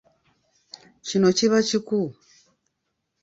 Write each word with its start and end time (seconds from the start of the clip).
Kino 1.05 1.27
kiba 1.37 1.59
kiku. 1.67 1.99